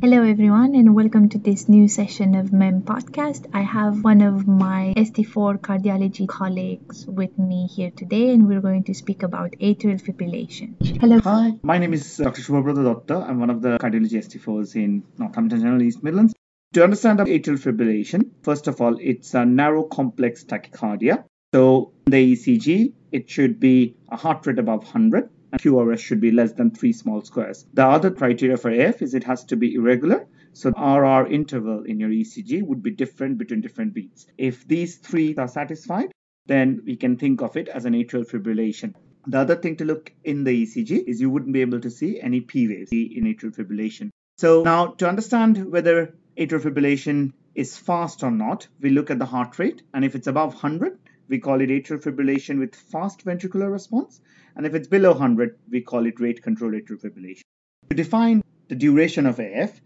[0.00, 3.46] Hello, everyone, and welcome to this new session of MEM podcast.
[3.52, 8.84] I have one of my ST4 cardiology colleagues with me here today, and we're going
[8.84, 10.76] to speak about atrial fibrillation.
[11.00, 11.18] Hello.
[11.24, 12.42] Hi, my name is uh, Dr.
[12.42, 13.26] Shubhabrata Datta.
[13.26, 16.32] I'm one of the cardiology ST4s in Northampton General East Midlands.
[16.74, 21.24] To understand atrial fibrillation, first of all, it's a narrow complex tachycardia.
[21.52, 26.30] So, the ECG, it should be a heart rate above 100 and QRS should be
[26.30, 27.66] less than 3 small squares.
[27.74, 30.26] The other criteria for AF is it has to be irregular.
[30.52, 34.26] So the RR interval in your ECG would be different between different beats.
[34.36, 36.10] If these three are satisfied,
[36.46, 38.94] then we can think of it as an atrial fibrillation.
[39.26, 42.20] The other thing to look in the ECG is you wouldn't be able to see
[42.20, 44.10] any P waves in atrial fibrillation.
[44.38, 49.26] So now to understand whether atrial fibrillation is fast or not, we look at the
[49.26, 53.70] heart rate and if it's above 100, we call it atrial fibrillation with fast ventricular
[53.70, 54.20] response.
[54.56, 57.42] And if it's below 100, we call it rate controlled atrial fibrillation.
[57.90, 59.80] To define the duration of AF,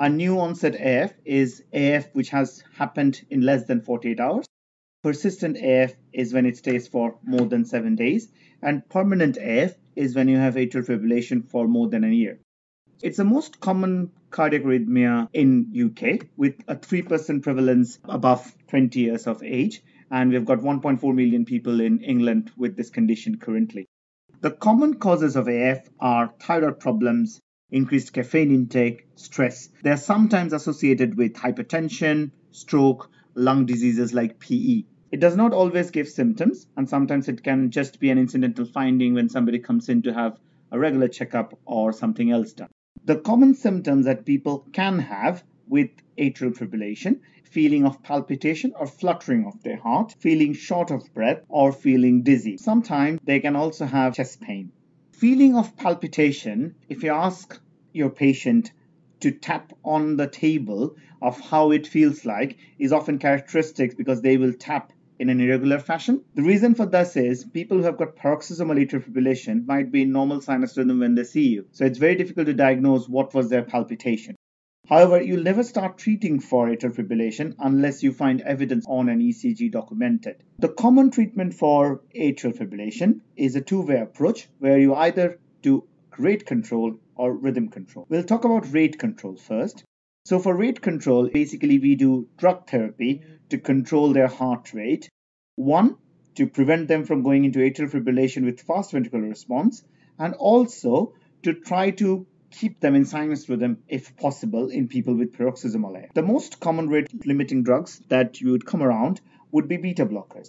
[0.00, 4.46] a new onset AF is AF which has happened in less than 48 hours.
[5.02, 8.28] Persistent AF is when it stays for more than seven days.
[8.62, 12.38] And permanent AF is when you have atrial fibrillation for more than a year.
[13.02, 19.26] It's the most common cardiac arrhythmia in UK with a 3% prevalence above 20 years
[19.26, 19.82] of age
[20.14, 23.88] and we've got 1.4 million people in England with this condition currently.
[24.42, 27.40] The common causes of AF are thyroid problems,
[27.72, 29.70] increased caffeine intake, stress.
[29.82, 34.84] They are sometimes associated with hypertension, stroke, lung diseases like PE.
[35.10, 39.14] It does not always give symptoms, and sometimes it can just be an incidental finding
[39.14, 40.38] when somebody comes in to have
[40.70, 42.70] a regular checkup or something else done.
[43.04, 47.20] The common symptoms that people can have with atrial fibrillation
[47.54, 52.56] feeling of palpitation or fluttering of their heart, feeling short of breath, or feeling dizzy.
[52.56, 54.72] Sometimes they can also have chest pain.
[55.12, 57.56] Feeling of palpitation, if you ask
[57.92, 58.72] your patient
[59.20, 64.36] to tap on the table of how it feels like, is often characteristic because they
[64.36, 66.22] will tap in an irregular fashion.
[66.34, 70.10] The reason for this is people who have got paroxysmal atrial fibrillation might be in
[70.10, 71.66] normal sinus rhythm when they see you.
[71.70, 74.34] So it's very difficult to diagnose what was their palpitation.
[74.86, 79.72] However, you'll never start treating for atrial fibrillation unless you find evidence on an ECG
[79.72, 80.44] documented.
[80.58, 85.84] The common treatment for atrial fibrillation is a two-way approach where you either do
[86.18, 88.06] rate control or rhythm control.
[88.10, 89.84] We'll talk about rate control first.
[90.26, 95.08] So for rate control, basically we do drug therapy to control their heart rate.
[95.56, 95.96] One,
[96.34, 99.82] to prevent them from going into atrial fibrillation with fast ventricular response,
[100.18, 105.32] and also to try to keep them in sinus rhythm if possible in people with
[105.32, 106.14] paroxysmal AF.
[106.14, 109.20] The most common rate limiting drugs that you would come around
[109.50, 110.48] would be beta blockers.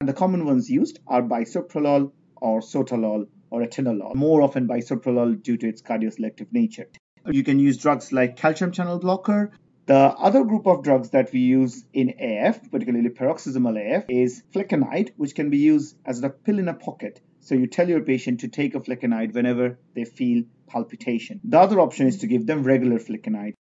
[0.00, 5.56] And the common ones used are bisoprolol or sotalol or atenolol, more often bisoprolol due
[5.56, 6.88] to its cardioselective nature.
[7.26, 9.52] You can use drugs like calcium channel blocker.
[9.86, 15.12] The other group of drugs that we use in AF, particularly paroxysmal AF, is flecainide,
[15.16, 17.20] which can be used as a pill in a pocket.
[17.46, 21.40] So you tell your patient to take a flecainide whenever they feel palpitation.
[21.44, 23.54] The other option is to give them regular flecainide.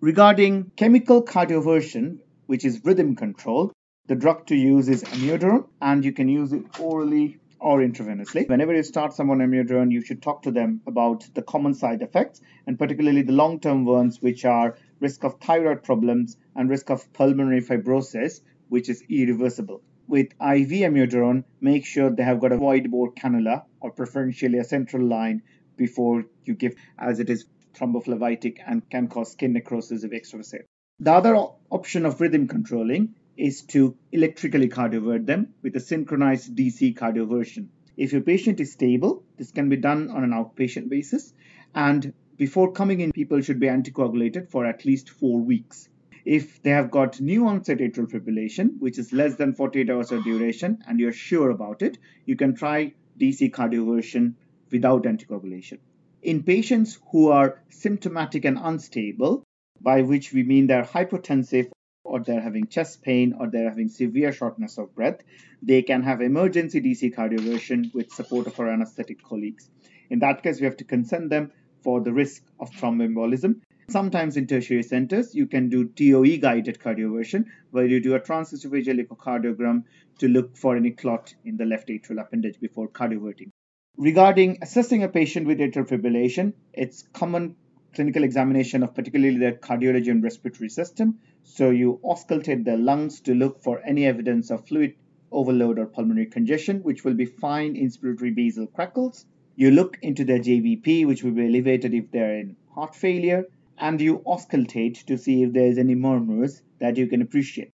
[0.00, 3.72] Regarding chemical cardioversion, which is rhythm control,
[4.06, 8.48] the drug to use is amiodarone, and you can use it orally or intravenously.
[8.48, 12.40] Whenever you start someone amiodarone, you should talk to them about the common side effects,
[12.66, 17.60] and particularly the long-term ones, which are risk of thyroid problems and risk of pulmonary
[17.60, 19.82] fibrosis, which is irreversible.
[20.08, 24.64] With IV amiodarone, make sure they have got a wide bore cannula or preferentially a
[24.64, 25.42] central line
[25.76, 30.66] before you give, as it is thrombophlebitic and can cause skin necrosis if extravasate.
[31.00, 31.36] The other
[31.70, 37.66] option of rhythm controlling is to electrically cardiovert them with a synchronized DC cardioversion.
[37.96, 41.34] If your patient is stable, this can be done on an outpatient basis,
[41.74, 45.88] and before coming in, people should be anticoagulated for at least four weeks.
[46.26, 50.24] If they have got new onset atrial fibrillation, which is less than 48 hours of
[50.24, 54.34] duration, and you're sure about it, you can try DC cardioversion
[54.72, 55.78] without anticoagulation.
[56.22, 59.44] In patients who are symptomatic and unstable,
[59.80, 61.70] by which we mean they're hypotensive
[62.02, 65.20] or they're having chest pain or they're having severe shortness of breath,
[65.62, 69.70] they can have emergency DC cardioversion with support of our anesthetic colleagues.
[70.10, 71.52] In that case, we have to consent them
[71.82, 73.60] for the risk of thromboembolism.
[73.88, 79.06] Sometimes in tertiary centers, you can do TOE guided cardioversion, where you do a transesophageal
[79.06, 79.84] echocardiogram
[80.18, 83.50] to look for any clot in the left atrial appendage before cardioverting.
[83.96, 87.54] Regarding assessing a patient with atrial fibrillation, it's common
[87.94, 91.20] clinical examination of particularly their cardiology and respiratory system.
[91.44, 94.96] So you auscultate their lungs to look for any evidence of fluid
[95.30, 99.24] overload or pulmonary congestion, which will be fine inspiratory basal crackles.
[99.54, 103.46] You look into their JVP, which will be elevated if they're in heart failure.
[103.78, 107.72] And you auscultate to see if there's any murmurs that you can appreciate.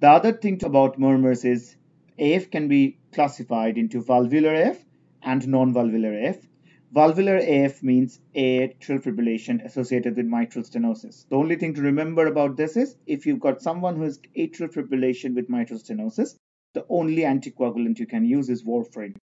[0.00, 1.76] The other thing about murmurs is
[2.18, 4.84] AF can be classified into valvular AF
[5.22, 6.38] and non-valvular AF.
[6.92, 11.28] Valvular AF means atrial fibrillation associated with mitral stenosis.
[11.28, 14.72] The only thing to remember about this is if you've got someone who has atrial
[14.72, 16.36] fibrillation with mitral stenosis,
[16.74, 19.16] the only anticoagulant you can use is warfarin.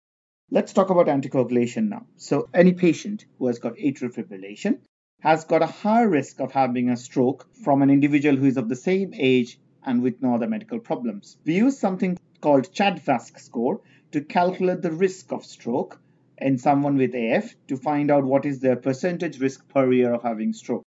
[0.50, 2.06] Let's talk about anticoagulation now.
[2.16, 4.78] So any patient who has got atrial fibrillation
[5.20, 8.68] has got a higher risk of having a stroke from an individual who is of
[8.68, 11.38] the same age and with no other medical problems.
[11.44, 13.80] We use something called CHA2DS2-VASc score
[14.12, 16.00] to calculate the risk of stroke
[16.38, 20.22] in someone with AF to find out what is their percentage risk per year of
[20.22, 20.84] having stroke.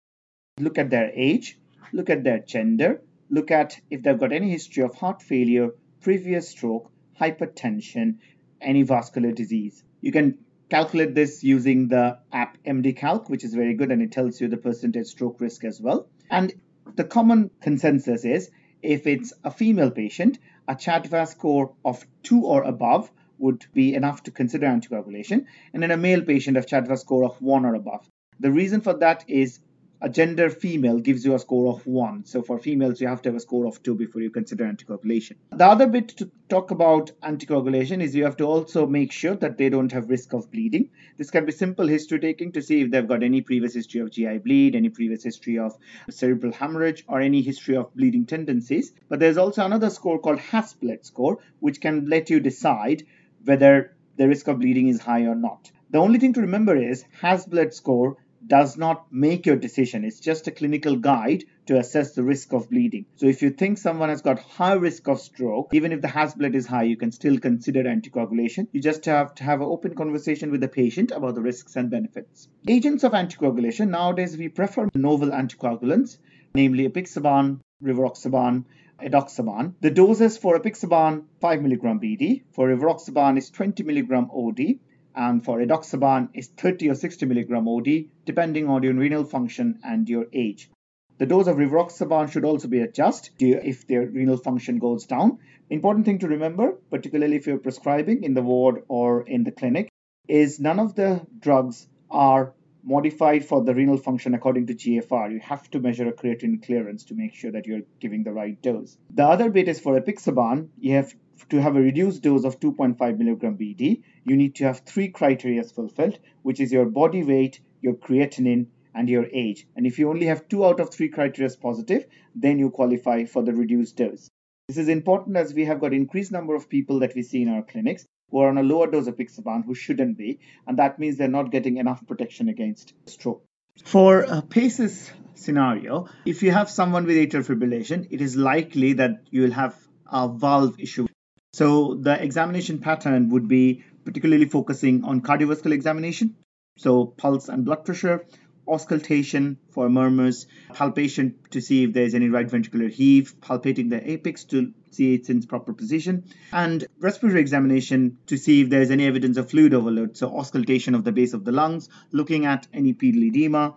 [0.60, 1.58] Look at their age,
[1.92, 5.72] look at their gender, look at if they've got any history of heart failure,
[6.02, 8.18] previous stroke, hypertension,
[8.62, 9.84] any vascular disease.
[10.02, 10.38] You can
[10.69, 14.57] calculate this using the app MDCalc, which is very good and it tells you the
[14.57, 16.07] percentage stroke risk as well.
[16.30, 16.54] And
[16.95, 18.51] the common consensus is
[18.81, 24.24] if it's a female patient, a CHA2DS2-VASc score of 2 or above would be enough
[24.24, 28.07] to consider anticoagulation, and in a male patient, a CHA2DS2-VASc score of 1 or above.
[28.39, 29.60] The reason for that is
[30.01, 32.25] a gender female gives you a score of 1.
[32.25, 35.36] So for females, you have to have a score of 2 before you consider anticoagulation.
[35.51, 39.57] The other bit to talk about anticoagulation is you have to also make sure that
[39.57, 40.90] they don't have risk of bleeding.
[41.18, 44.12] This can be simple history taking to see if they've got any previous history of
[44.12, 45.78] GI bleed, any previous history of
[46.10, 48.94] cerebral hemorrhage, or any history of bleeding tendencies.
[49.10, 53.06] But there's also another score called HAS-BLED score, which can let you decide
[53.44, 55.72] whether the risk of bleeding is high or not.
[55.92, 60.03] The only thing to remember is HAS-BLED score does not make your decision.
[60.06, 63.06] It's just a clinical guide to assess the risk of bleeding.
[63.15, 66.56] So if you think someone has got high risk of stroke, even if the HAS-BLED
[66.56, 68.68] is high, you can still consider anticoagulation.
[68.71, 71.89] You just have to have an open conversation with the patient about the risks and
[71.89, 72.47] benefits.
[72.68, 76.18] Agents of anticoagulation, nowadays we prefer novel anticoagulants,
[76.56, 78.65] namely apixaban, rivaroxaban,
[79.01, 79.74] edoxaban.
[79.81, 84.80] The doses for apixaban 5 mg BD, for rivaroxaban is 20 mg OD,
[85.19, 90.07] and for edoxaban is 30 or 60 milligram OD, depending on your renal function and
[90.07, 90.69] your age.
[91.18, 95.39] The dose of rivaroxaban should also be adjusted if their renal function goes down.
[95.69, 99.89] Important thing to remember, particularly if you're prescribing in the ward or in the clinic,
[100.30, 105.33] is none of the drugs are modified for the renal function according to GFR.
[105.33, 108.60] You have to measure a creatinine clearance to make sure that you're giving the right
[108.62, 108.98] dose.
[109.10, 111.13] The other bit is for apixaban, you have
[111.50, 115.63] to have a reduced dose of 2.5 milligram BD, you need to have three criteria
[115.63, 119.68] fulfilled, which is your body weight, your creatinine, and your age.
[119.75, 122.06] And if you only have two out of three criteria positive,
[122.36, 124.30] then you qualify for the reduced dose.
[124.68, 127.50] This is important as we have got increased number of people that we see in
[127.50, 131.00] our clinics who are on a lower dose of apixaban who shouldn't be, and that
[131.00, 133.44] means they're not getting enough protection against stroke.
[133.83, 139.24] For a PACES scenario, if you have someone with atrial fibrillation, it is likely that
[139.31, 139.75] you will have
[140.12, 141.07] a valve issue
[141.54, 146.36] so the examination pattern would be particularly focusing on cardiovascular examination,
[146.78, 148.25] so pulse and blood pressure,
[148.68, 154.44] auscultation for murmurs, palpation to see if there's any right ventricular heave, palpating the apex
[154.46, 156.24] to see it's in proper position,
[156.54, 161.04] and respiratory examination to see if there's any evidence of fluid overload, so auscultation of
[161.04, 163.75] the base of the lungs, looking at any pedal edema.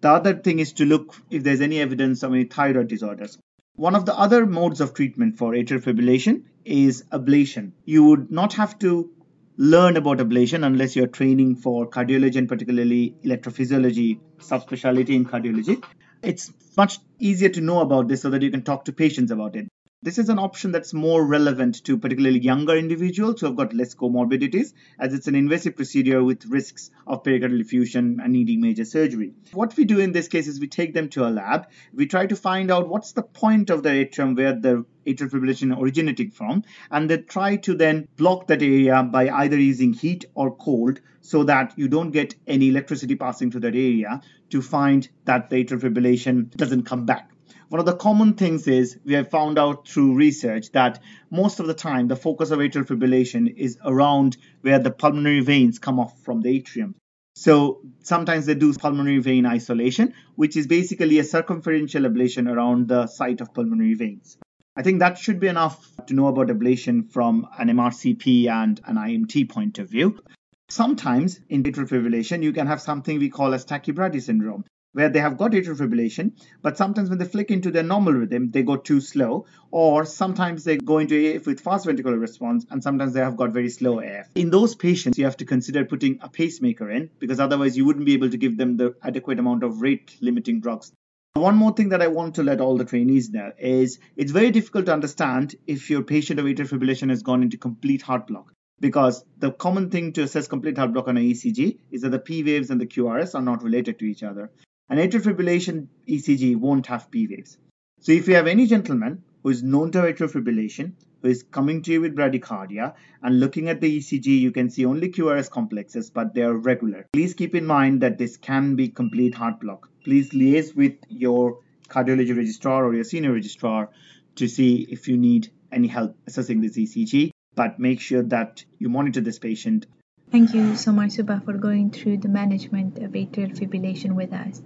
[0.00, 3.38] The other thing is to look if there's any evidence of any thyroid disorders.
[3.76, 7.72] One of the other modes of treatment for atrial fibrillation is ablation.
[7.84, 9.10] You would not have to
[9.56, 15.82] learn about ablation unless you're training for cardiology and particularly electrophysiology subspecialty in cardiology.
[16.22, 19.56] It's much easier to know about this so that you can talk to patients about
[19.56, 19.68] it.
[20.06, 23.92] This is an option that's more relevant to particularly younger individuals who have got less
[23.92, 29.32] comorbidities, as it's an invasive procedure with risks of pericardial effusion and needing major surgery.
[29.52, 32.26] What we do in this case is we take them to a lab, we try
[32.26, 36.62] to find out what's the point of the atrium where the atrial fibrillation originating from,
[36.92, 41.42] and they try to then block that area by either using heat or cold so
[41.42, 44.20] that you don't get any electricity passing through that area
[44.50, 47.32] to find that the atrial fibrillation doesn't come back.
[47.68, 51.66] One of the common things is we have found out through research that most of
[51.66, 56.22] the time the focus of atrial fibrillation is around where the pulmonary veins come off
[56.22, 56.94] from the atrium.
[57.34, 63.08] So sometimes they do pulmonary vein isolation, which is basically a circumferential ablation around the
[63.08, 64.38] site of pulmonary veins.
[64.76, 68.94] I think that should be enough to know about ablation from an MRCP and an
[68.94, 70.20] IMT point of view.
[70.68, 74.64] Sometimes in atrial fibrillation, you can have something we call as tachybrady syndrome,
[74.96, 78.50] where they have got atrial fibrillation, but sometimes when they flick into their normal rhythm,
[78.50, 82.82] they go too slow, or sometimes they go into AF with fast ventricular response, and
[82.82, 84.30] sometimes they have got very slow AF.
[84.34, 88.06] In those patients, you have to consider putting a pacemaker in because otherwise you wouldn't
[88.06, 90.92] be able to give them the adequate amount of rate limiting drugs.
[91.34, 94.50] One more thing that I want to let all the trainees know is it's very
[94.50, 98.54] difficult to understand if your patient of atrial fibrillation has gone into complete heart block
[98.80, 102.18] because the common thing to assess complete heart block on an ECG is that the
[102.18, 104.50] P waves and the QRS are not related to each other.
[104.88, 107.58] An atrial fibrillation ECG won't have P waves.
[108.00, 111.42] So if you have any gentleman who is known to have atrial fibrillation, who is
[111.42, 115.50] coming to you with bradycardia, and looking at the ECG, you can see only QRS
[115.50, 117.04] complexes, but they are regular.
[117.12, 119.88] Please keep in mind that this can be complete heart block.
[120.04, 123.90] Please liaise with your cardiology registrar or your senior registrar
[124.36, 128.88] to see if you need any help assessing this ECG, but make sure that you
[128.88, 129.86] monitor this patient
[130.30, 134.62] Thank you so much, Subha, for going through the management of atrial fibrillation with us.